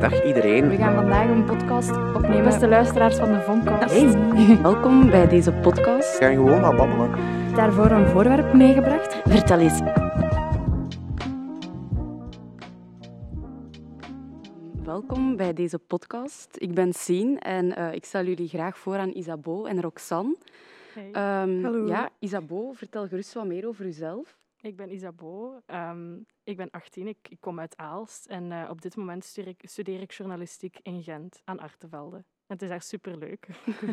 [0.00, 0.68] Dag iedereen.
[0.68, 2.44] We gaan vandaag een podcast opnemen.
[2.44, 3.94] Beste luisteraars van de Vonkast.
[3.94, 6.18] Hey, welkom bij deze podcast.
[6.18, 7.10] We gaan gewoon maar babbelen.
[7.54, 9.14] Daarvoor een voorwerp meegebracht.
[9.24, 9.80] Vertel eens.
[14.84, 16.48] Welkom bij deze podcast.
[16.58, 20.36] Ik ben Sien en eh, ik stel jullie graag voor aan Isabeau en Roxanne.
[20.94, 21.10] Hey.
[21.12, 21.86] Ehm, Hallo.
[21.86, 24.36] Ja, Isabeau, vertel gerust wat meer over jezelf.
[24.60, 25.60] Ik ben Isabeau.
[25.66, 27.06] Ehm, ik ben 18.
[27.06, 28.26] Ik, ik kom uit Aalst.
[28.26, 32.24] En eh, op dit moment studeer ik, studeer ik journalistiek in Gent aan Artevelde.
[32.46, 33.48] Het is echt superleuk.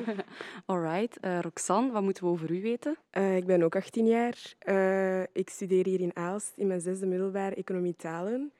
[0.65, 2.97] Alright, eh Roxanne, wat moeten we over u weten?
[3.09, 4.53] Eh, ik ben ook 18 jaar.
[4.59, 8.51] Eh, ik studeer hier in Aalst in mijn zesde middelbaar economie talen.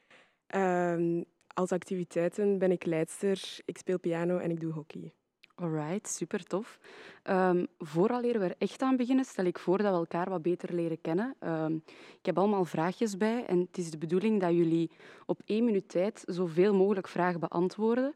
[0.47, 5.13] Ehm, als activiteiten ben ik leidster, ik speel piano en ik doe hockey.
[5.55, 6.80] Alright, super tof.
[7.23, 10.73] Ehm vooraleer we er echt aan beginnen, stel ik voor dat we elkaar wat beter
[10.73, 11.36] leren kennen.
[11.40, 11.76] Ehm,
[12.20, 14.91] ik heb allemaal vraagjes bij en het is de bedoeling dat jullie
[15.26, 18.14] op één minuut tijd zoveel mogelijk vragen beantwoorden.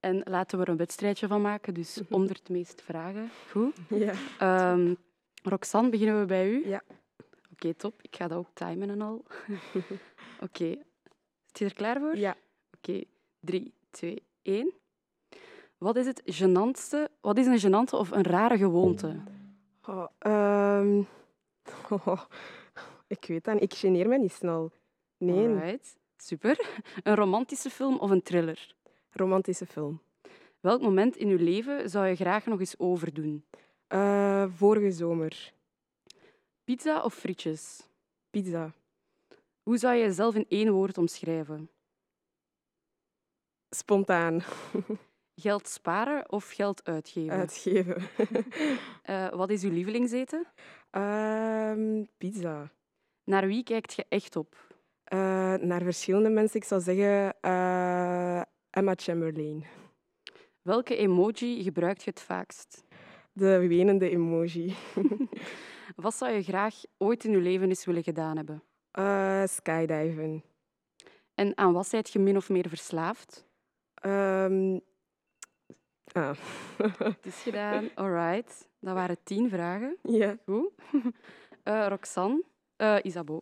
[0.00, 3.30] En laten we er een wedstrijdje van maken, dus om er het meest vragen.
[3.50, 3.76] Goed?
[3.88, 4.12] Ja.
[4.38, 4.94] Ehm,
[5.42, 6.68] Roxanne, beginnen we bij u?
[6.68, 6.82] Ja.
[7.52, 8.02] Oké, top.
[8.02, 9.24] Ik ga dat ook timen en al.
[10.46, 10.76] Oké.
[11.46, 12.16] Zit je er klaar voor?
[12.16, 12.36] ja.
[12.76, 13.02] Oké,
[13.40, 14.72] drie, twee, één.
[15.80, 17.08] Wat is het gênantste?
[17.20, 19.16] Wat is een gênante of een rare gewoonte?
[19.86, 21.02] Oh, ehm,
[22.06, 22.20] oh,
[23.06, 23.62] ik weet dat.
[23.62, 24.72] Ik geneer me niet snel.
[25.16, 26.82] Nee, Alright, super.
[27.02, 28.74] Een romantische film of een thriller?
[29.10, 30.00] romantische film.
[30.60, 33.44] Welk moment in uw leven zou je graag nog eens overdoen?
[33.86, 35.52] Eh, vorige zomer.
[36.64, 37.88] Pizza of frietjes?
[38.30, 38.72] Pizza.
[39.62, 41.70] Hoe zou je jezelf in één woord omschrijven?
[43.70, 44.42] Spontaan.
[45.40, 47.30] Geld sparen of geld uitgeven?
[47.30, 48.02] Uitgeven.
[49.02, 50.46] Eh, wat is uw lievelingseten?
[50.90, 52.70] Ehm, pizza.
[53.24, 54.56] Naar wie kijkt je echt op?
[55.04, 55.18] Eh,
[55.54, 56.60] naar verschillende mensen.
[56.60, 59.64] Ik zou zeggen eh, Emma Chamberlain.
[60.62, 62.84] Welke emoji gebruikt je het vaakst?
[63.32, 64.74] De wenende emoji.
[65.96, 68.62] Wat zou je graag ooit in je leven eens willen gedaan hebben?
[69.48, 70.44] Skydiven.
[71.34, 73.46] En aan wat zijt je min of meer verslaafd?
[73.94, 74.78] Ehm,
[76.12, 76.36] ah.
[76.98, 77.88] Het is gedaan.
[77.94, 78.68] Alright.
[78.80, 79.96] Dat waren tien vragen.
[80.02, 80.36] ja.
[80.46, 80.70] Goed.
[81.62, 82.42] Eh, Roxanne,
[82.76, 83.40] eh Isabeau.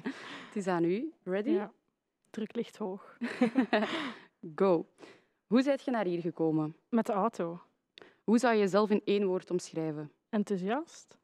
[0.46, 1.12] het is aan u.
[1.24, 1.50] Ready?
[1.50, 1.72] Ja.
[2.30, 3.16] Druk ligt hoog.
[4.54, 4.86] Go.
[5.46, 6.76] Hoe zijt je naar hier gekomen?
[6.88, 7.60] Met de auto.
[8.24, 10.12] Hoe zou je jezelf in één woord omschrijven?
[10.28, 11.18] Enthousiast?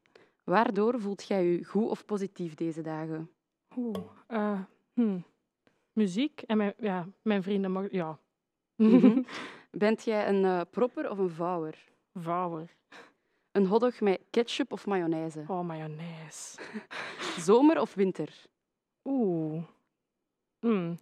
[0.45, 3.31] Waardoor voelt jij je goed of positief deze dagen?
[3.77, 3.97] Oeh.
[4.27, 4.61] eh,
[4.93, 5.19] hm.
[5.93, 7.73] Muziek en mijn, ja, mijn vrienden.
[7.73, 8.19] mag- Ja.
[9.78, 11.88] Bent jij een eh, propper of een vouwer?
[12.14, 12.76] Vouwer.
[13.53, 15.44] Een hotdog met ketchup of mayonaise?
[15.48, 16.59] Oh, mayonaise.
[17.47, 18.47] Zomer of winter?
[19.04, 19.62] Oeh.
[20.59, 20.94] Hm.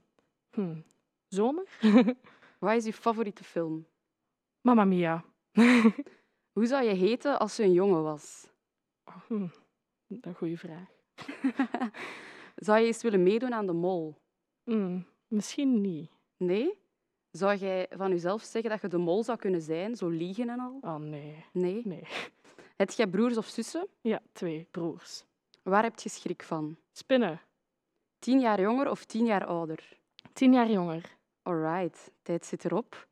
[0.50, 0.80] Hm.
[1.28, 1.78] Zomer?
[2.58, 3.86] Wat is je favoriete film?
[4.60, 5.24] Mamma mia.
[6.56, 8.48] Hoe zou je heten als je een jongen was?
[9.26, 9.46] Hm.
[10.20, 10.88] Een goede vraag.
[12.56, 14.16] Zou je eens willen meedoen aan de mol?
[14.64, 15.00] Hm.
[15.26, 16.10] Misschien niet.
[16.36, 16.82] Nee?
[17.36, 20.60] Zou jij van jezelf zeggen dat je de mol zou kunnen zijn, zo liegen en
[20.60, 20.78] al?
[20.80, 21.44] Oh nee.
[21.52, 21.82] Nee?
[21.84, 22.02] Nee.
[22.76, 23.86] Heb jij broers of zussen?
[24.00, 25.24] Ja, twee broers.
[25.62, 26.76] Waar heb je schrik van?
[26.92, 27.40] Spinnen.
[28.18, 29.98] Tien jaar jonger of tien jaar ouder?
[30.32, 31.16] Tien jaar jonger.
[31.42, 33.06] Alright, tijd zit erop.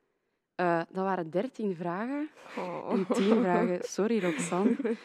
[0.55, 2.89] Eh, dat waren dertien vragen Oh.
[2.93, 3.79] en tien vragen.
[3.83, 4.77] Sorry, Roxanne.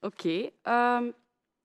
[0.00, 0.50] Oké.
[0.62, 1.10] ehm,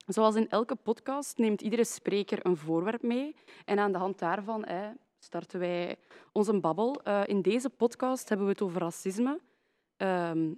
[0.08, 3.36] zoals in elke podcast neemt iedere spreker een voorwerp mee.
[3.66, 4.92] En aan de hand daarvan hè,
[5.24, 5.96] starten wij
[6.32, 7.02] onze babbel.
[7.04, 9.40] Eh, in deze podcast hebben we het over racisme.
[9.98, 10.54] Ehm,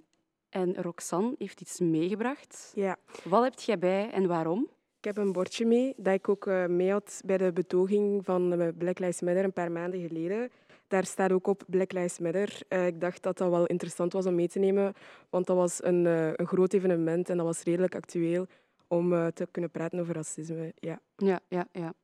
[0.48, 2.72] en Roxanne heeft iets meegebracht.
[2.74, 2.96] Ja.
[3.24, 4.68] Wat heb jij bij en waarom?
[4.98, 8.60] Ik heb een bordje mee dat ik ook eh, mee had bij de betoging van
[8.60, 10.50] eh, Black Lives Matter een paar maanden geleden.
[10.88, 12.62] Daar staat ook op Black Lives Matter.
[12.86, 14.92] Ik dacht dat dat wel interessant was om mee te nemen,
[15.30, 18.46] want dat was een, een groot evenement en dat was redelijk actueel
[18.86, 20.72] om te kunnen praten over racisme.
[20.74, 21.00] Ja.
[21.16, 21.94] Ja, ja, ja.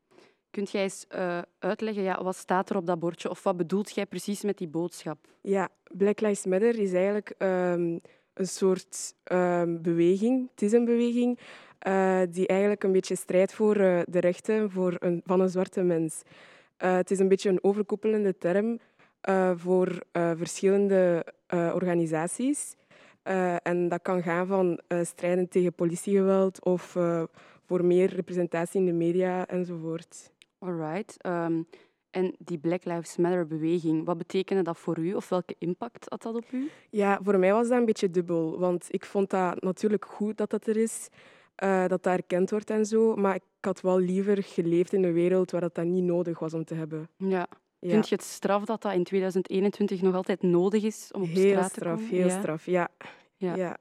[0.51, 3.31] Kunt jij eens eh, uitleggen, ja, wat staat er op dat bordje?
[3.31, 5.19] Of wat bedoelt jij precies met die boodschap?
[5.43, 7.99] ja, Black Lives Matter is eigenlijk ehm,
[8.35, 10.49] een soort ehm, beweging.
[10.51, 11.39] Het is een beweging
[11.79, 15.83] eh, die eigenlijk een beetje strijdt voor eh, de rechten voor een, van een zwarte
[15.83, 16.23] mens.
[16.77, 18.79] Het is een beetje een overkoepelende term
[19.57, 22.77] voor verschillende organisaties.
[23.63, 26.97] En dat kan gaan van strijden tegen politiegeweld of
[27.67, 30.31] voor meer representatie in de media enzovoort.
[30.61, 31.17] Alright.
[31.23, 31.63] ehm,
[32.11, 35.15] en die Black Lives Matter beweging, wat betekende dat voor u?
[35.15, 36.71] Of welke impact had dat op u?
[36.91, 38.59] Ja, voor mij was dat een beetje dubbel.
[38.59, 41.09] Want ik vond dat natuurlijk goed dat dat er is,
[41.55, 43.17] eh, dat dat erkend wordt en zo.
[43.17, 46.55] Maar ik had wel liever geleefd in een wereld waar dat, dat niet nodig was
[46.55, 47.09] om te hebben.
[47.17, 47.47] Ja.
[47.79, 47.91] Ja.
[47.91, 51.53] Vind je het straf dat dat in 2021 nog altijd nodig is om op heel
[51.53, 52.07] straat te komen?
[52.07, 52.39] heel ja?
[52.39, 52.67] straf.
[52.67, 52.89] Ja.
[53.37, 53.55] Ja.
[53.55, 53.77] Ja.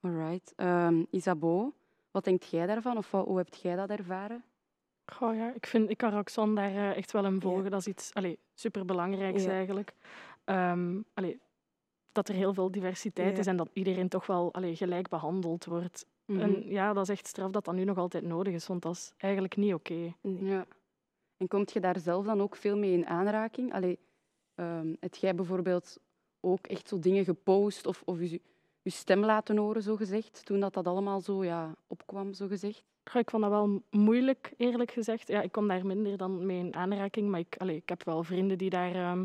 [0.00, 0.54] Alright.
[1.10, 1.72] Isabeau,
[2.10, 2.96] wat denkt jij daarvan?
[2.96, 4.44] Of hoe heb jij dat ervaren?
[5.06, 7.70] Goh, ja, ik, vind, ik kan Roxanne daar eh, echt wel in volgen.
[7.70, 9.50] Dat is iets allee, superbelangrijks Ja.
[9.50, 9.92] eigenlijk.
[10.44, 11.40] Ehm, allee,
[12.12, 13.38] dat er heel veel diversiteit Ja.
[13.38, 16.06] is en dat iedereen toch wel allee, gelijk behandeld wordt.
[16.24, 16.40] Mhm.
[16.40, 18.92] En ja, dat is echt straf dat dat nu nog altijd nodig is, want dat
[18.94, 20.14] is eigenlijk niet oké.
[20.20, 20.44] Nee.
[20.44, 20.66] Ja.
[21.36, 23.72] En komt je daar zelf dan ook veel mee in aanraking?
[23.72, 23.98] Allee,
[24.54, 25.98] ehm, heb jij bijvoorbeeld
[26.40, 28.40] ook echt zo dingen gepost of, of je,
[28.82, 32.82] je stem laten horen, zo gezegd, toen dat, dat allemaal zo ja, opkwam, zo gezegd?
[33.12, 35.28] Ik vond dat wel moeilijk, eerlijk gezegd.
[35.28, 38.22] Ja, ik kom daar minder dan mee in aanraking, maar ik, allee, ik heb wel
[38.22, 39.16] vrienden die daar...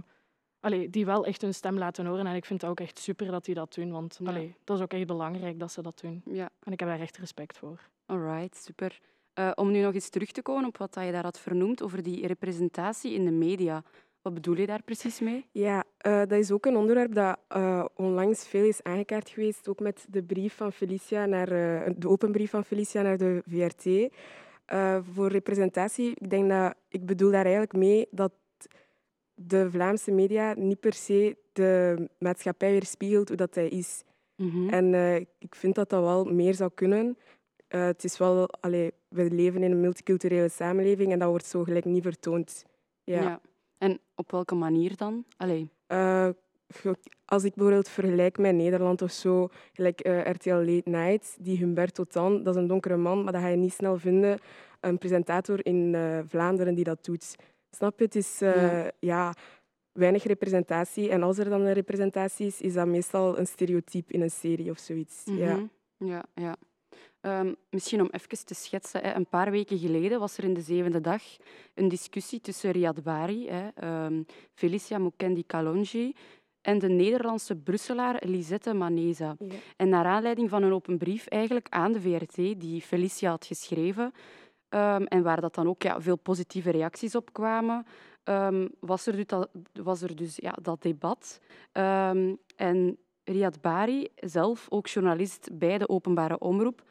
[0.59, 2.27] allee, die wel echt hun stem laten horen.
[2.27, 4.29] En ik vind het ook echt super dat die dat doen, want Ja.
[4.29, 6.21] allee, dat is ook echt belangrijk dat ze dat doen.
[6.25, 7.79] Ja, En ik heb daar echt respect voor.
[8.05, 8.99] alright, super.
[9.33, 12.03] Eh, om nu nog eens terug te komen op wat je daar had vernoemd over
[12.03, 13.83] die representatie in de media.
[14.21, 15.45] Wat bedoel je daar precies mee?
[15.51, 19.79] Ja, eh, dat is ook een onderwerp dat eh, onlangs veel is aangekaart geweest, ook
[19.79, 24.13] met de brief van Felicia naar eh, de open brief van Felicia naar de VRT.
[25.13, 28.31] Voor representatie, ik denk dat ik bedoel daar eigenlijk mee dat
[29.33, 34.03] de Vlaamse media niet per se de maatschappij weerspiegelt hoe dat hij is.
[34.35, 34.69] Mhm.
[34.69, 34.93] En
[35.37, 37.17] ik vind dat dat wel meer zou kunnen.
[37.67, 41.85] Het is wel, allee, we leven in een multiculturele samenleving en dat wordt zo gelijk
[41.85, 42.65] niet vertoond.
[43.03, 43.41] Ja.
[43.79, 45.25] En op welke manier dan?
[45.37, 45.69] Allee.
[45.87, 46.29] Eh,
[47.25, 52.03] als ik bijvoorbeeld vergelijk met Nederland of zo, gelijk eh, RTL Late Night, die Humberto
[52.03, 54.39] Tan, dat is een donkere man, maar dat ga je niet snel vinden,
[54.79, 57.35] een presentator in eh, Vlaanderen die dat doet.
[57.71, 58.05] Snap je?
[58.05, 58.91] Het is Ja.
[58.99, 59.33] ja,
[59.91, 61.09] weinig representatie.
[61.09, 64.69] En als er dan een representatie is, is dat meestal een stereotype in een serie
[64.71, 65.21] of zoiets.
[65.25, 65.55] ja.
[65.55, 65.65] Mhm.
[66.09, 66.55] ja, ja.
[67.21, 69.01] Ehm, misschien om even te schetsen.
[69.01, 69.15] Hè.
[69.15, 71.21] Een paar weken geleden was er in de zevende dag
[71.73, 74.23] een discussie tussen Riyad Bari, hè, ehm,
[74.53, 76.15] Felicia Mukendi Kalonji
[76.61, 79.35] en de Nederlandse Brusselaar Lisette Maneza.
[79.39, 79.55] Ja.
[79.75, 84.11] En naar aanleiding van een open brief eigenlijk aan de VRT die Felicia had geschreven
[84.69, 87.85] ehm, en waar dat dan ook ja, veel positieve reacties op kwamen,
[88.79, 91.39] was er dus dat, was er dus, ja, dat debat.
[92.55, 92.97] En
[93.29, 96.83] Riyad Bari, zelf ook journalist bij de openbare omroep,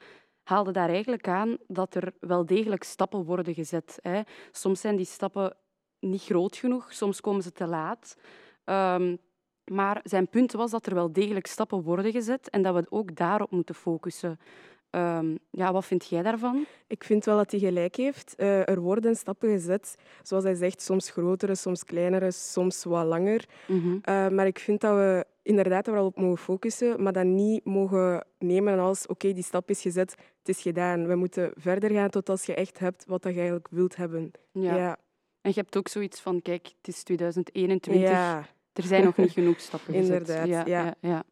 [0.43, 3.99] haalde daar eigenlijk aan dat er wel degelijk stappen worden gezet.
[4.02, 4.20] Hè.
[4.52, 5.56] Soms zijn die stappen
[6.00, 8.17] niet groot genoeg, soms komen ze te laat.
[8.64, 9.17] Ehm,
[9.64, 13.17] maar zijn punt was dat er wel degelijk stappen worden gezet en dat we ook
[13.17, 14.38] daarop moeten focussen.
[14.91, 16.67] Ehm, ja, wat vind jij daarvan?
[16.87, 18.34] Ik vind wel dat hij gelijk heeft.
[18.34, 23.44] Eh, er worden stappen gezet, zoals hij zegt, soms grotere, soms kleinere, soms wat langer.
[23.67, 23.99] Mhm.
[24.02, 27.65] Eh, maar ik vind dat we inderdaad er wel op mogen focussen, maar dat niet
[27.65, 31.06] mogen nemen als oké, die stap is gezet, het is gedaan.
[31.06, 34.31] We moeten verder gaan tot als je echt hebt wat je eigenlijk wilt hebben.
[34.53, 34.77] Ja.
[34.77, 34.97] ja.
[35.41, 38.47] En je hebt ook zoiets van, kijk, het is 2021, Ja.
[38.73, 40.21] er zijn nog niet genoeg stappen gezet.
[40.21, 40.62] Inderdaad, ja.
[40.67, 40.95] ja.
[41.00, 41.25] ja.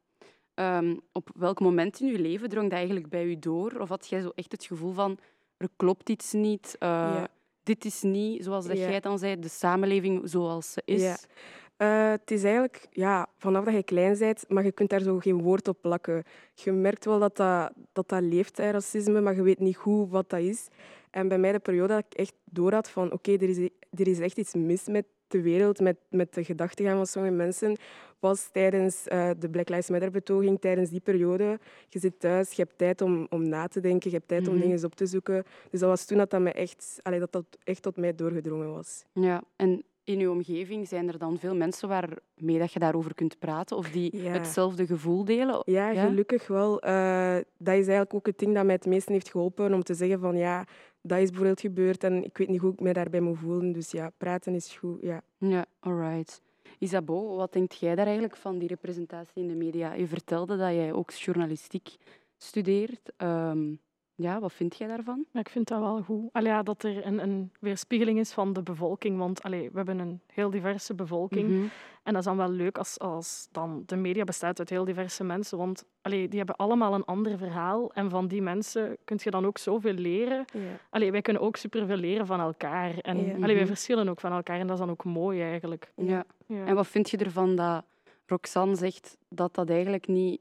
[0.54, 3.72] Ehm, op welk moment in je leven drong dat eigenlijk bij u door?
[3.80, 5.18] Of had jij zo echt het gevoel van,
[5.56, 7.28] er klopt iets niet, Ja.
[7.62, 11.26] dit is niet, zoals dat jij dan zei, de samenleving zoals ze is?
[11.76, 15.18] Eh, het is eigenlijk ja, vanaf dat je klein bent, maar je kunt daar zo
[15.18, 16.22] geen woord op plakken.
[16.54, 20.10] Je merkt wel dat dat, dat, dat leeft, hè, racisme, maar je weet niet goed
[20.10, 20.68] wat dat is.
[21.10, 23.56] En bij mij de periode dat ik echt door had van oké, er, is,
[23.90, 27.76] er is echt iets mis met de wereld, met, met de gedachtegang van sommige mensen,
[28.18, 31.58] was tijdens eh, de Black Lives Matter-betoging, tijdens die periode.
[31.88, 34.54] Je zit thuis, je hebt tijd om, om na te denken, je hebt tijd om
[34.54, 34.62] Mhm.
[34.62, 35.44] dingen op te zoeken.
[35.70, 38.72] Dus dat was toen dat dat, me echt, allee, dat, dat echt tot mij doorgedrongen
[38.72, 39.04] was.
[39.12, 43.38] Ja, en in uw omgeving zijn er dan veel mensen waarmee dat je daarover kunt
[43.38, 44.32] praten of die Ja.
[44.32, 45.62] hetzelfde gevoel delen?
[45.64, 46.06] Ja, Ja?
[46.06, 46.80] gelukkig wel.
[46.80, 49.94] Eh, dat is eigenlijk ook het ding dat mij het meeste heeft geholpen om te
[49.94, 50.64] zeggen van ja,
[51.00, 53.72] dat is bijvoorbeeld gebeurd en ik weet niet hoe ik me daarbij moet voelen.
[53.72, 54.98] Dus ja, praten is goed.
[55.02, 55.22] Ja.
[55.38, 56.42] Ja, alright.
[56.78, 59.92] Isabeau, wat denkt jij daar eigenlijk van, die representatie in de media?
[59.94, 61.96] Je vertelde dat jij ook journalistiek
[62.36, 63.12] studeert.
[63.16, 63.74] Ehm,
[64.18, 65.24] ja, wat vind jij daarvan?
[65.32, 66.28] Ik vind dat wel goed.
[66.32, 69.18] Allee, ja, dat er een, een weerspiegeling is van de bevolking.
[69.18, 71.48] Want allee, we hebben een heel diverse bevolking.
[71.48, 71.64] Mhm.
[72.02, 75.24] En dat is dan wel leuk als, als dan de media bestaat uit heel diverse
[75.24, 75.58] mensen.
[75.58, 77.92] Want allee, die hebben allemaal een ander verhaal.
[77.92, 80.44] En van die mensen kun je dan ook zoveel leren.
[80.52, 80.60] Ja.
[80.90, 82.98] Allee, wij kunnen ook superveel leren van elkaar.
[82.98, 83.66] En wij Mhm.
[83.66, 84.58] verschillen ook van elkaar.
[84.58, 85.92] En dat is dan ook mooi eigenlijk.
[85.96, 86.24] Ja.
[86.46, 86.64] Ja.
[86.64, 87.84] En wat vind je ervan dat
[88.26, 90.40] Roxanne zegt dat dat eigenlijk niet,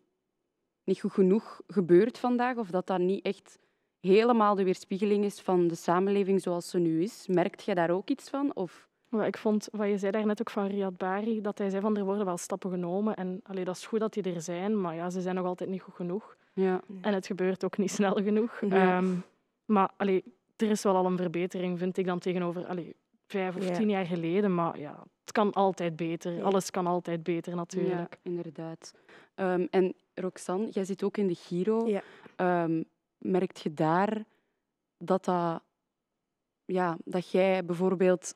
[0.83, 2.57] niet goed genoeg gebeurt vandaag?
[2.57, 3.59] Of dat dat niet echt
[4.05, 7.27] helemaal de weerspiegeling is van de samenleving zoals ze nu is?
[7.27, 8.51] Merkt jij daar ook iets van?
[8.55, 8.87] Of...
[9.25, 12.03] Ik vond, wat je zei daarnet ook van Riyad Bari, dat hij zei van er
[12.05, 13.15] worden wel stappen genomen.
[13.15, 15.69] En allee, dat is goed dat die er zijn, maar ja, ze zijn nog altijd
[15.69, 16.35] niet goed genoeg.
[16.53, 16.81] Ja.
[17.01, 18.61] En het gebeurt ook niet snel genoeg.
[18.69, 18.97] Ja.
[18.97, 19.13] Ehm,
[19.65, 20.23] maar allee,
[20.55, 22.95] er is wel al een verbetering, vind ik, dan tegenover allee,
[23.27, 23.73] vijf of Ja.
[23.75, 24.55] tien jaar geleden.
[24.55, 26.31] Maar ja, het kan altijd beter.
[26.33, 26.41] Ja.
[26.43, 28.17] Alles kan altijd beter natuurlijk.
[28.23, 28.93] Ja, inderdaad.
[29.35, 31.87] Ehm, en Roxanne, jij zit ook in de Giro.
[31.87, 32.01] Ja.
[32.35, 32.83] Ehm,
[33.31, 34.23] merkt je daar
[34.97, 35.61] dat, dat,
[36.65, 38.33] ja, dat jij bijvoorbeeld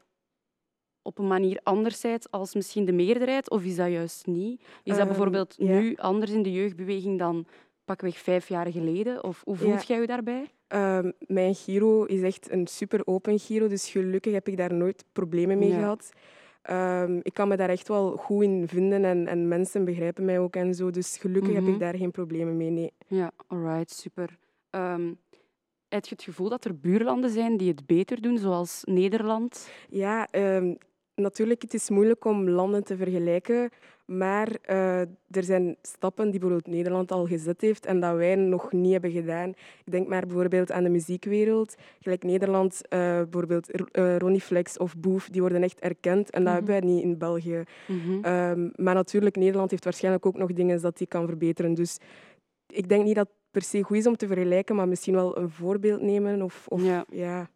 [1.02, 3.50] op een manier anders bent als misschien de meerderheid?
[3.50, 4.62] Of is dat juist niet?
[4.62, 7.46] Is dat Ehm, bijvoorbeeld nu anders in de jeugdbeweging dan
[7.86, 9.24] pakweg vijf jaar geleden?
[9.24, 10.52] Of hoe voelt jij je daarbij?
[10.68, 15.06] Ehm, mijn Giro is echt een super open Giro, dus gelukkig heb ik daar nooit
[15.14, 15.78] problemen mee Ja.
[15.80, 16.12] gehad.
[16.62, 20.40] Ehm, ik kan me daar echt wel goed in vinden en, en mensen begrijpen mij
[20.40, 20.90] ook en zo.
[20.90, 21.74] Dus gelukkig heb Mhm.
[21.74, 22.70] ik daar geen problemen mee.
[22.70, 22.92] Nee.
[23.08, 24.38] Ja, alright, super.
[24.70, 25.14] Ehm,
[25.88, 29.70] heb je het gevoel dat er buurlanden zijn die het beter doen, zoals Nederland?
[29.90, 30.74] Ja, ehm,
[31.16, 33.70] natuurlijk, het is moeilijk om landen te vergelijken.
[34.06, 35.00] Maar eh,
[35.30, 39.12] er zijn stappen die bijvoorbeeld Nederland al gezet heeft en dat wij nog niet hebben
[39.12, 39.50] gedaan.
[39.86, 41.76] Ik denk maar bijvoorbeeld aan de muziekwereld.
[42.00, 46.30] Gelijk Nederland, eh, bijvoorbeeld eh, Ronnie Flex of Boef, die worden echt erkend.
[46.30, 46.64] En dat Mhm.
[46.66, 47.64] hebben wij niet in België.
[47.88, 48.24] Mhm.
[48.24, 51.74] Ehm, maar natuurlijk, Nederland heeft waarschijnlijk ook nog dingen dat die kan verbeteren.
[51.74, 51.98] Dus
[52.68, 55.50] ik denk niet dat per se goed is om te vergelijken, maar misschien wel een
[55.50, 56.42] voorbeeld nemen.
[56.42, 57.06] Of, of Ja.
[57.10, 57.50] ja.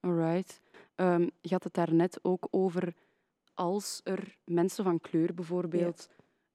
[0.00, 0.60] Alright.
[0.94, 2.94] Ehm, je had het daarnet ook over
[3.54, 6.08] als er mensen van kleur bijvoorbeeld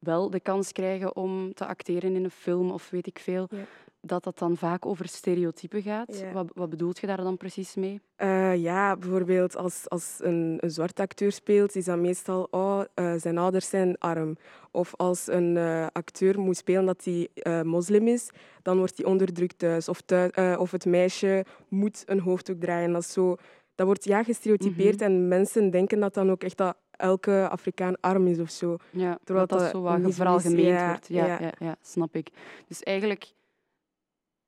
[0.06, 3.58] wel de kans krijgen om te acteren in een film of weet ik veel, Ja.
[4.02, 6.20] dat dat dan vaak over stereotypen gaat.
[6.20, 6.32] Ja.
[6.32, 8.02] Wat, wat bedoelt je daar dan precies mee?
[8.16, 13.14] Eh, ja, bijvoorbeeld als, als een, een zwarte acteur speelt, is dat meestal oh, eh,
[13.18, 14.38] zijn ouders zijn arm.
[14.72, 17.30] Of als een eh, acteur moet spelen dat hij
[17.64, 18.30] moslim is,
[18.62, 19.90] dan wordt hij onderdrukt thuis.
[19.90, 22.92] Of, thuis, of het meisje moet een hoofddoek draaien.
[22.92, 23.36] Dat, is zo,
[23.76, 28.28] dat wordt ja gestereotypeerd en mensen denken dat dan ook echt dat elke Afrikaan arm
[28.28, 28.78] is of zo.
[28.92, 31.08] Ja, Terwijl dat dat dat zo wat veralgemeend Ja, wordt.
[31.08, 31.52] Ja, ja.
[31.60, 31.76] ja.
[31.82, 32.30] Snap ik.
[32.68, 33.34] Dus eigenlijk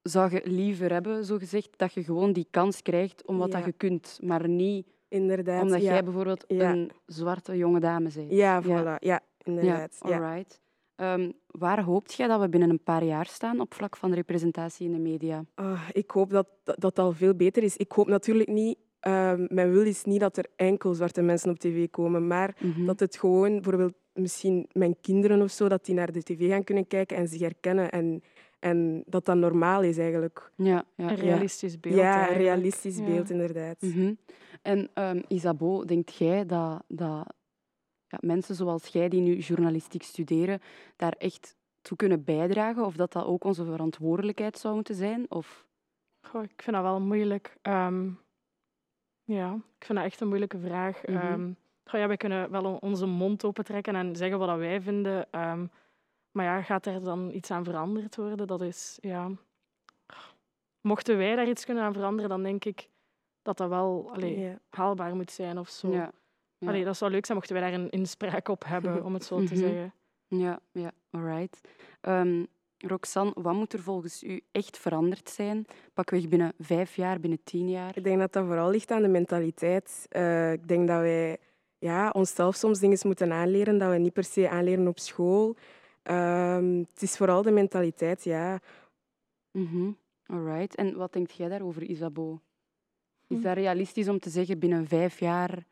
[0.02, 3.66] zou je liever hebben, zo gezegd, dat je gewoon die kans krijgt om wat dat
[3.66, 5.62] je kunt, maar niet Inderdaad.
[5.62, 8.32] omdat jij bijvoorbeeld een zwarte jonge dame bent.
[8.32, 9.00] Ja, voilà.
[9.00, 9.98] Ja, inderdaad.
[10.06, 10.60] Ja, alright.
[10.96, 14.86] Ehm, waar hoopt jij dat we binnen een paar jaar staan op vlak van representatie
[14.86, 15.46] in de media?
[15.56, 17.78] Ah, ik hoop dat, dat dat al veel beter is.
[17.78, 18.78] Ik hoop natuurlijk niet...
[19.12, 22.86] ehm, mijn wil is niet dat er enkel zwarte mensen op tv komen, maar Mhm.
[22.86, 26.64] dat het gewoon, bijvoorbeeld misschien mijn kinderen of zo, dat die naar de tv gaan
[26.64, 27.92] kunnen kijken en zich herkennen.
[27.92, 28.22] En,
[28.60, 30.52] en dat dat normaal is eigenlijk.
[30.56, 31.10] Ja, ja.
[31.10, 31.96] Een realistisch beeld.
[31.96, 33.04] ja, een realistisch Ja.
[33.06, 33.82] beeld, inderdaad.
[33.82, 34.14] Mhm.
[34.62, 37.34] En ehm Isabeau, denkt jij dat, dat
[38.08, 40.60] ja, mensen zoals jij die nu journalistiek studeren,
[40.96, 42.86] daar echt toe kunnen bijdragen?
[42.86, 45.26] Of dat dat ook onze verantwoordelijkheid zou moeten zijn?
[45.30, 45.66] Of...
[46.22, 47.58] Goh, ik vind dat wel moeilijk.
[47.62, 48.10] Ehm,
[49.28, 51.02] ja, ik vind dat echt een moeilijke vraag.
[51.86, 55.28] Goh, ja, wij kunnen wel on- onze mond opentrekken en zeggen wat dat wij vinden.
[55.32, 55.66] ehm,
[56.32, 58.48] maar ja, gaat er dan iets aan veranderd worden?
[58.48, 59.32] Dat is, ja...
[60.82, 62.90] Mochten wij daar iets kunnen aan veranderen, dan denk ik
[63.42, 65.92] dat dat wel allee, haalbaar moet zijn of zo.
[65.92, 66.12] Ja.
[66.58, 66.68] Ja.
[66.68, 69.38] Allee, dat zou leuk zijn mochten wij daar een inspraak op hebben, om het zo
[69.38, 69.56] te Mhm.
[69.56, 69.94] zeggen.
[70.28, 71.62] Ja, ja, alright.
[72.02, 72.44] Ehm
[72.78, 75.66] Roxanne, wat moet er volgens u echt veranderd zijn?
[75.94, 77.98] Pakweg binnen vijf jaar, binnen tien jaar?
[77.98, 80.06] Ik denk dat dat vooral ligt aan de mentaliteit.
[80.10, 81.38] Eh, ik denk dat wij
[81.78, 85.56] ja, onszelf soms dingen moeten aanleren dat we niet per se aanleren op school.
[86.04, 88.60] Ehm, het is vooral de mentaliteit, ja.
[89.52, 89.92] Mhm.
[90.26, 90.76] Alright.
[90.76, 92.38] En wat denkt jij daarover, Isabeau?
[93.28, 93.44] Is Hm.
[93.44, 95.66] dat realistisch om te zeggen binnen vijf jaar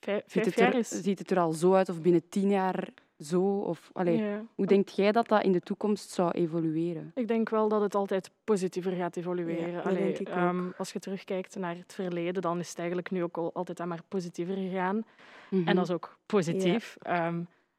[0.00, 0.88] Vijf, ziet jaar is...
[0.88, 3.58] ziet het er al zo uit of binnen tien jaar zo?
[3.58, 4.44] Of, allee, Ja.
[4.54, 7.10] Hoe denkt jij dat dat in de toekomst zou evolueren?
[7.14, 9.70] Ik denk wel dat het altijd positiever gaat evolueren.
[9.70, 13.10] Ja, Allee, denk ik ehm, als je terugkijkt naar het verleden, dan is het eigenlijk
[13.10, 15.04] nu ook al altijd aan maar positiever gegaan.
[15.50, 15.68] Mhm.
[15.68, 16.96] En dat is ook positief.
[17.02, 17.34] Ja.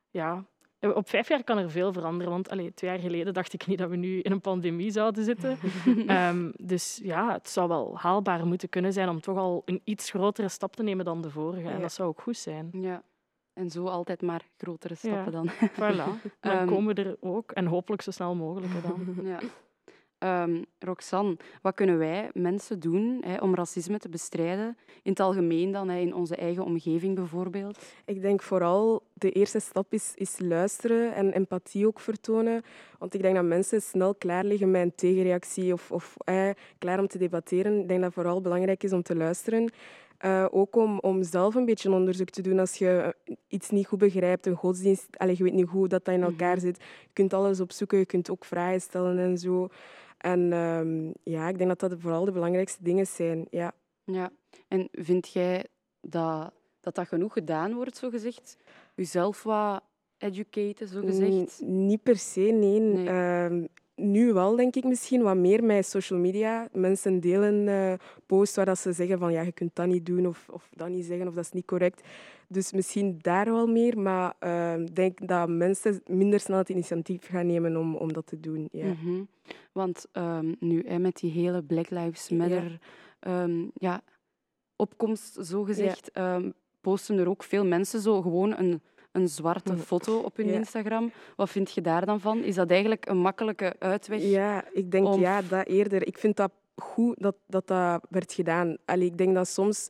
[0.09, 0.45] ja.
[0.79, 3.77] Op vijf jaar kan er veel veranderen, want allee, twee jaar geleden dacht ik niet
[3.77, 5.57] dat we nu in een pandemie zouden zitten.
[6.07, 10.09] Ehm, dus ja, het zou wel haalbaar moeten kunnen zijn om toch al een iets
[10.09, 11.69] grotere stap te nemen dan de vorige.
[11.69, 12.69] En dat zou ook goed zijn.
[12.71, 13.03] Ja.
[13.57, 15.49] En zo altijd maar grotere stappen dan.
[15.51, 15.77] Voilà.
[15.77, 17.51] Dan Ehm, komen we er ook.
[17.51, 19.15] En hopelijk zo snel mogelijk dan.
[19.27, 19.39] Ja.
[20.17, 24.77] Ehm, Roxanne, wat kunnen wij mensen doen hè, om racisme te bestrijden?
[25.03, 27.85] In het algemeen dan, hè, in onze eigen omgeving bijvoorbeeld.
[28.05, 32.63] Ik denk vooral de eerste stap is, is luisteren en empathie ook vertonen.
[32.97, 36.99] Want ik denk dat mensen snel klaar liggen met een tegenreactie of, of eh, klaar
[36.99, 37.79] om te debatteren.
[37.79, 39.71] Ik denk dat het vooral belangrijk is om te luisteren.
[40.17, 43.87] Eh, ook om, om zelf een beetje onderzoek te doen als je eh, iets niet
[43.87, 46.65] goed begrijpt, een godsdienst, allez, je weet niet hoe dat, dat in elkaar Mhm.
[46.65, 46.77] zit.
[46.77, 49.67] Je kunt alles opzoeken, je kunt ook vragen stellen en zo.
[50.17, 53.47] En ehm, ja, ik denk dat dat vooral de belangrijkste dingen zijn.
[53.49, 53.71] Ja.
[54.03, 54.29] Ja.
[54.67, 55.65] En vind jij
[56.01, 58.57] dat dat, dat genoeg gedaan wordt, zo gezegd?
[58.95, 59.81] Jezelf wat
[60.17, 61.61] educaten, zo gezegd?
[61.61, 62.79] Niet per se, nee.
[62.79, 63.07] Nee.
[63.07, 63.65] Ehm,
[63.97, 66.67] nu wel, denk ik misschien, wat meer met social media.
[66.71, 67.93] Mensen delen uh,
[68.25, 70.89] posts waar dat ze zeggen van ja, je kunt dat niet doen of, of dat
[70.89, 72.07] niet zeggen of dat is niet correct.
[72.47, 77.27] Dus misschien daar wel meer, maar ik uh, denk dat mensen minder snel het initiatief
[77.27, 78.67] gaan nemen om, om dat te doen.
[78.71, 78.85] Ja.
[78.85, 79.27] Mm -hmm.
[79.71, 82.79] Want um, nu, hè, met die hele Black Lives Matter
[83.19, 83.43] ja.
[83.43, 84.01] Um, ja
[84.75, 86.35] opkomst, zogezegd, ja.
[86.35, 88.81] um, posten er ook veel mensen zo gewoon een
[89.17, 90.53] een zwarte foto op hun Ja.
[90.53, 91.11] Instagram.
[91.35, 92.43] Wat vind je daar dan van?
[92.43, 94.21] Is dat eigenlijk een makkelijke uitweg?
[94.21, 96.07] Ja, ik denk Om- ja, dat eerder.
[96.07, 98.77] Ik vind dat goed dat dat, dat werd gedaan.
[98.85, 99.89] Allee, ik denk dat soms...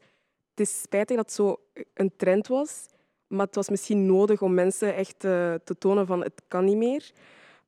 [0.50, 1.55] Het is spijtig dat het zo
[1.93, 2.86] een trend was,
[3.27, 6.77] maar het was misschien nodig om mensen echt eh, te tonen van het kan niet
[6.77, 7.12] meer.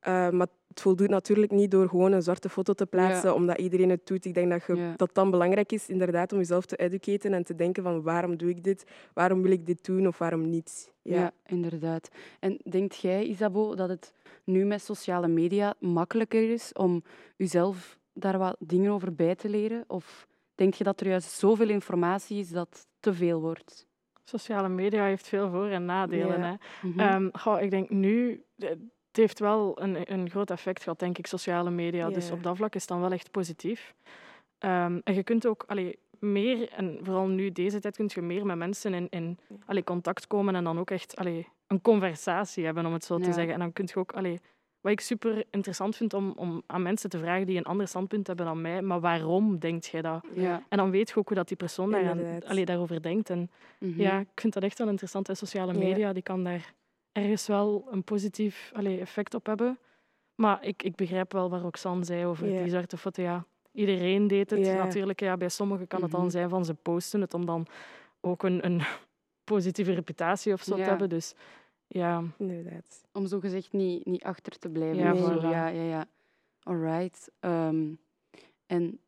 [0.00, 3.34] Eh, maar het voldoet natuurlijk niet door gewoon een zwarte foto te plaatsen, Ja.
[3.34, 4.24] omdat iedereen het doet.
[4.24, 4.92] Ik denk dat je, Ja.
[4.96, 8.48] dat dan belangrijk is inderdaad om jezelf te educaten en te denken van waarom doe
[8.50, 8.84] ik dit?
[9.14, 10.92] Waarom wil ik dit doen of waarom niet?
[11.02, 11.32] Ja.
[11.46, 12.08] inderdaad.
[12.40, 14.12] En denkt jij, Isabeau, dat het
[14.44, 17.02] nu met sociale media makkelijker is om
[17.36, 19.84] jezelf daar wat dingen over bij te leren?
[19.86, 23.86] Of denk je dat er juist zoveel informatie is dat te veel wordt?
[24.24, 26.38] Sociale media heeft veel voor- en nadelen.
[26.40, 26.58] Ja.
[26.80, 26.88] Hè.
[26.88, 27.00] Mhm.
[27.00, 28.44] Ehm, goh, ik denk nu,
[29.10, 32.10] het heeft wel een, een groot effect gehad, denk ik, sociale media.
[32.10, 33.94] Dus op dat vlak is het dan wel echt positief.
[34.58, 38.46] Ehm, en je kunt ook allee, meer, en vooral nu deze tijd, kun je meer
[38.46, 42.86] met mensen in, in allee, contact komen en dan ook echt allee, een conversatie hebben,
[42.86, 43.24] om het zo Ja.
[43.24, 43.52] te zeggen.
[43.52, 44.40] En dan kun je ook, allee,
[44.80, 48.26] wat ik super interessant vind om, om aan mensen te vragen die een ander standpunt
[48.26, 50.24] hebben dan mij, maar waarom denkt jij dat?
[50.34, 50.62] ja.
[50.68, 52.44] En dan weet je ook hoe dat die persoon daar Inderdaad.
[52.44, 53.30] allee, daarover denkt.
[53.30, 54.00] En Mhm.
[54.00, 55.26] ja, ik vind dat echt wel interessant.
[55.26, 55.34] Hè.
[55.34, 55.78] Sociale Ja.
[55.78, 56.72] media die kan daar
[57.12, 59.78] ergens wel een positief allee, effect op hebben.
[60.34, 63.22] Maar ik, ik begrijp wel wat Roxanne zei over die zwarte foto.
[63.22, 64.60] Ja, iedereen deed het.
[64.60, 66.20] Natuurlijk, ja, bij sommigen kan het Mhm.
[66.20, 67.66] dan zijn van ze posten het om dan
[68.20, 68.80] ook een, een
[69.52, 71.08] positieve reputatie of zo te hebben.
[71.08, 71.34] Dus
[71.86, 73.04] ja, Inderdaad.
[73.12, 74.96] Om zo gezegd niet, niet achter te blijven.
[74.96, 75.42] Ja, voilà.
[75.42, 76.06] ja, ja, ja.
[76.62, 77.30] Alright.
[77.40, 77.94] Ehm,
[78.66, 79.00] en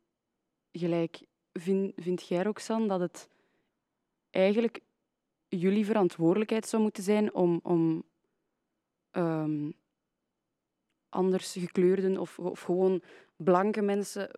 [0.71, 1.21] gelijk,
[1.53, 3.29] vind, vind jij, Roxanne, dat het
[4.29, 4.79] eigenlijk
[5.59, 8.03] jullie verantwoordelijkheid zou moeten zijn om, om
[9.11, 9.71] ehm,
[11.09, 13.01] anders gekleurden of, of gewoon
[13.35, 14.31] blanke mensen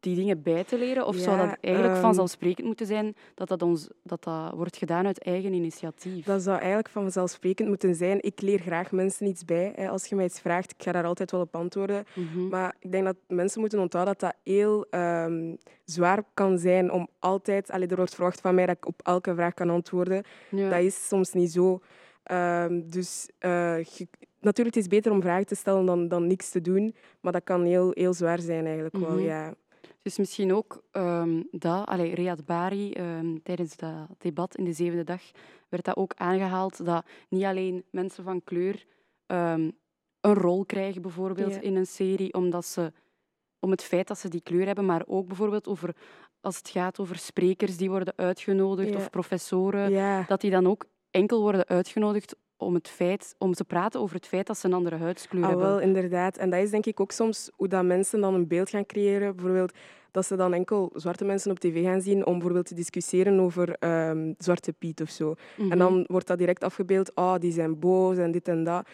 [0.00, 1.06] die dingen bij te leren?
[1.06, 5.06] Of zou dat eigenlijk ehm, vanzelfsprekend moeten zijn dat dat, ons, dat dat wordt gedaan
[5.06, 6.24] uit eigen initiatief?
[6.24, 8.18] Dat zou eigenlijk vanzelfsprekend moeten zijn.
[8.22, 9.72] Ik leer graag mensen iets bij.
[9.76, 9.88] Hè.
[9.88, 12.04] Als je mij iets vraagt, ik ga daar altijd wel op antwoorden.
[12.14, 12.48] Mhm.
[12.48, 17.08] Maar ik denk dat mensen moeten onthouden dat dat heel ehm, zwaar kan zijn om
[17.18, 17.70] altijd...
[17.70, 20.22] Allee, er wordt verwacht van mij dat ik op elke vraag kan antwoorden.
[20.50, 20.68] ja.
[20.70, 21.80] Dat is soms niet zo.
[22.22, 24.08] Ehm, dus eh, je-
[24.40, 26.94] natuurlijk het is beter om vragen te stellen dan, dan niks te doen.
[27.20, 29.20] Maar dat kan heel, heel zwaar zijn eigenlijk wel, Mhm.
[29.24, 29.54] ja.
[30.02, 35.04] Is misschien ook ehm, dat, allee, Riyad Bari, ehm, tijdens dat debat in de zevende
[35.04, 35.22] dag,
[35.68, 38.86] werd dat ook aangehaald dat niet alleen mensen van kleur
[39.26, 39.70] ehm,
[40.20, 41.60] een rol krijgen, bijvoorbeeld Ja.
[41.60, 42.92] in een serie, omdat ze,
[43.60, 45.96] om het feit dat ze die kleur hebben, maar ook bijvoorbeeld over,
[46.40, 48.96] als het gaat over sprekers die worden uitgenodigd Ja.
[48.96, 53.64] of professoren, Ja, dat die dan ook enkel worden uitgenodigd om, het feit, om te
[53.64, 55.68] praten over het feit dat ze een andere huidskleur ah, hebben.
[55.68, 56.36] wel, inderdaad.
[56.36, 59.34] En dat is denk ik ook soms hoe dat mensen dan een beeld gaan creëren.
[59.36, 59.72] Bijvoorbeeld
[60.10, 63.76] dat ze dan enkel zwarte mensen op tv gaan zien om bijvoorbeeld te discussiëren over
[63.78, 65.34] ehm, Zwarte Piet of zo.
[65.56, 65.72] Mhm.
[65.72, 68.88] En dan wordt dat direct afgebeeld, oh, die zijn boos en dit en dat.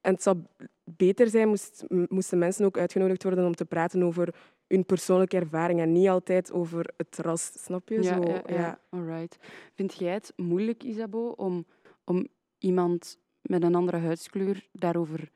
[0.00, 0.36] En het zou
[0.84, 4.34] beter zijn, moest, moesten mensen ook uitgenodigd worden om te praten over
[4.66, 8.02] hun persoonlijke ervaring en niet altijd over het ras, snap je?
[8.02, 8.80] Ja, Zo, ja, ja.
[8.90, 9.38] Alright.
[9.74, 11.64] Vind jij het moeilijk, Isabeau, om,
[12.04, 12.26] om
[12.60, 15.30] iemand met een andere huidskleur daarover,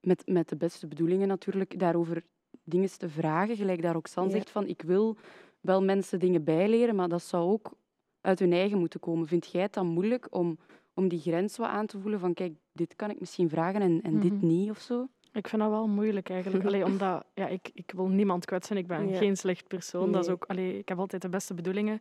[0.00, 2.22] met, met de beste bedoelingen natuurlijk, daarover
[2.64, 3.56] dingen te vragen?
[3.56, 4.36] Gelijk daar Roxanne Ja.
[4.36, 5.16] zegt van, ik wil
[5.60, 7.72] wel mensen dingen bijleren, maar dat zou ook
[8.20, 9.26] uit hun eigen moeten komen.
[9.26, 10.58] Vind jij het dan moeilijk om,
[10.94, 14.02] om die grens wat aan te voelen van, kijk, dit kan ik misschien vragen en,
[14.02, 14.46] en dit Mhm.
[14.46, 15.06] niet of zo?
[15.32, 16.64] Ik vind dat wel moeilijk eigenlijk.
[16.68, 18.76] Allee, omdat ja, ik, ik wil niemand kwetsen.
[18.76, 19.16] Ik ben Ja.
[19.18, 20.12] geen slecht persoon.
[20.12, 22.00] Dat is ook, allee, ik heb altijd de beste bedoelingen.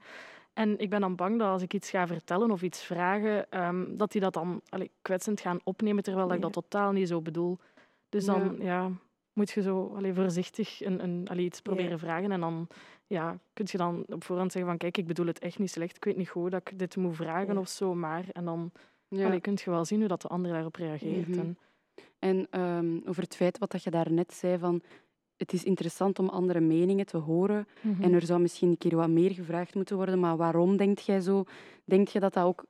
[0.60, 3.86] En ik ben dan bang dat als ik iets ga vertellen of iets vragen, ehm,
[3.98, 7.22] dat die dat dan allee, kwetsend gaan opnemen, terwijl dat ik dat totaal niet zo
[7.22, 7.58] bedoel.
[8.10, 8.92] Dus dan ja.
[9.34, 12.32] moet je zo allee, voorzichtig een, een, allee, iets proberen vragen.
[12.32, 12.68] En dan
[13.08, 15.96] ja, kun je dan op voorhand zeggen van kijk, ik bedoel het echt niet slecht.
[15.96, 17.60] Ik weet niet goed dat ik dit moet vragen Ja.
[17.60, 17.96] of zo.
[17.96, 18.72] Maar en dan
[19.08, 19.40] Ja.
[19.40, 21.28] kun je wel zien hoe dat de ander daarop reageert.
[21.28, 21.40] Mhm.
[21.40, 21.58] En,
[22.20, 24.82] En ehm, over het feit wat dat je daarnet zei van
[25.40, 28.04] het is interessant om andere meningen te horen Mhm.
[28.04, 31.20] en er zou misschien een keer wat meer gevraagd moeten worden, maar waarom denkt jij
[31.22, 31.44] zo?
[31.86, 32.66] Denk je dat dat ook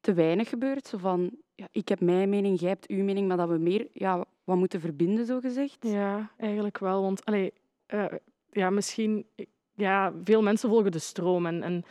[0.00, 0.86] te weinig gebeurt?
[0.86, 3.86] Zo van, ja, ik heb mijn mening, jij hebt uw mening, maar dat we meer
[3.92, 5.76] ja, wat moeten verbinden, zo gezegd?
[5.80, 7.02] Ja, eigenlijk wel.
[7.02, 7.52] Want allee,
[7.86, 8.04] eh,
[8.52, 9.26] ja, misschien,
[9.74, 11.46] ja, veel mensen volgen de stroom.
[11.46, 11.84] En, en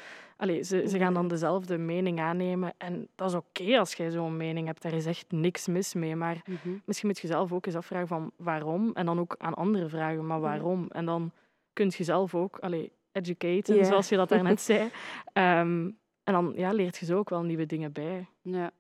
[0.43, 2.73] Allee, ze, ze gaan dan dezelfde mening aannemen.
[2.77, 4.81] En dat is oké als jij zo'n mening hebt.
[4.81, 6.15] Daar is echt niks mis mee.
[6.15, 6.77] Maar Mhm.
[6.85, 8.91] misschien moet je zelf ook eens afvragen van waarom.
[8.93, 10.85] En dan ook aan anderen vragen, maar waarom?
[10.89, 11.31] En dan
[11.73, 14.89] kun je zelf ook allee, educaten, zoals je dat daarnet zei.
[15.33, 15.89] Ehm,
[16.23, 18.27] en dan ja, leert je zo ook wel nieuwe dingen bij.
[18.41, 18.71] Ja.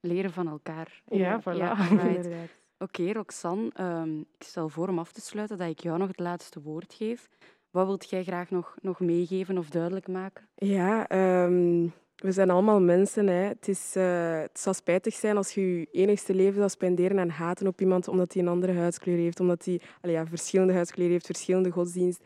[0.00, 1.02] Leren van elkaar.
[1.06, 1.56] Ja, voilà.
[1.56, 2.16] Ja, right.
[2.16, 2.48] Inderdaad.
[2.78, 6.18] Oké, Roxanne, ehm, ik stel voor om af te sluiten dat ik jou nog het
[6.18, 7.28] laatste woord geef.
[7.76, 10.48] Wat wilt jij graag nog, nog meegeven of duidelijk maken?
[10.54, 11.86] Ja, ehm,
[12.16, 13.26] we zijn allemaal mensen.
[13.26, 13.34] Hè.
[13.48, 17.30] Het, is, eh, het zal spijtig zijn als je je enigste leven zal spenderen en
[17.30, 21.26] haten op iemand omdat hij een andere huidskleur heeft, omdat hij ja, verschillende huidskleur heeft,
[21.26, 22.20] verschillende godsdienst.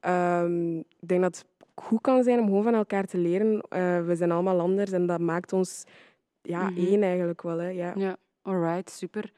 [0.00, 3.60] Ehm, ik denk dat het goed kan zijn om gewoon van elkaar te leren.
[3.68, 5.84] Eh, we zijn allemaal anders en dat maakt ons
[6.42, 6.78] ja, Mhm.
[6.86, 7.58] één eigenlijk wel.
[7.58, 7.68] Hè.
[7.68, 7.92] Ja.
[7.96, 9.32] Ja, alright, super.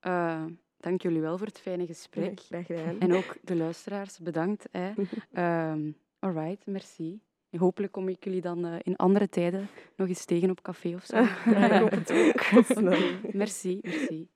[0.00, 0.42] Eh,
[0.80, 2.40] dank jullie wel voor het fijne gesprek.
[2.40, 3.00] Graag gedaan.
[3.00, 4.68] En ook de luisteraars, bedankt.
[4.70, 4.92] Hè.
[5.32, 7.20] Ehm alright, merci.
[7.50, 10.94] En hopelijk kom ik jullie dan eh, in andere tijden nog eens tegen op café
[10.94, 11.16] of zo.
[11.50, 12.62] Ja, ik hoop het ook.
[13.32, 14.28] Merci, merci.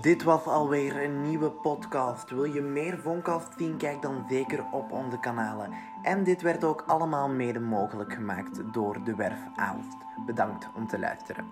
[0.00, 2.30] Dit was alweer een nieuwe podcast.
[2.30, 3.76] Wil je meer Voncast zien?
[3.76, 5.72] Kijk dan zeker op onze kanalen.
[6.02, 9.96] En dit werd ook allemaal mede mogelijk gemaakt door de Werf Aalst.
[10.26, 11.44] Bedankt om te luisteren.